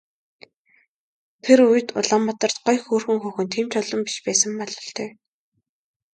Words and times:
Тэр 1.43 1.59
үед 1.69 1.87
Улаанбаатарт 1.99 2.57
гоё 2.65 2.79
хөөрхөн 2.83 3.17
хүүхэн 3.21 3.47
тийм 3.53 3.67
ч 3.71 3.73
олон 3.81 4.01
биш 4.05 4.17
байсан 4.25 4.51
бололтой. 4.57 5.09